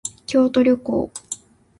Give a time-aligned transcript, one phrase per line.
[0.25, 1.11] 京都旅行